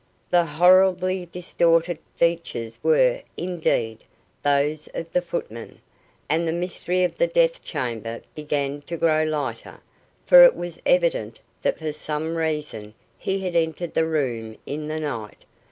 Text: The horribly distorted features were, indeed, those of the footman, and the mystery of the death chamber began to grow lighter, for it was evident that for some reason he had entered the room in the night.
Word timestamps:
The 0.31 0.43
horribly 0.45 1.27
distorted 1.31 1.99
features 2.15 2.79
were, 2.81 3.21
indeed, 3.37 3.99
those 4.41 4.87
of 4.95 5.13
the 5.13 5.21
footman, 5.21 5.79
and 6.27 6.47
the 6.47 6.51
mystery 6.51 7.03
of 7.03 7.19
the 7.19 7.27
death 7.27 7.63
chamber 7.63 8.21
began 8.33 8.81
to 8.87 8.97
grow 8.97 9.23
lighter, 9.23 9.79
for 10.25 10.43
it 10.43 10.55
was 10.55 10.81
evident 10.87 11.39
that 11.61 11.77
for 11.77 11.93
some 11.93 12.35
reason 12.35 12.95
he 13.19 13.41
had 13.41 13.55
entered 13.55 13.93
the 13.93 14.07
room 14.07 14.57
in 14.65 14.87
the 14.87 14.99
night. 14.99 15.45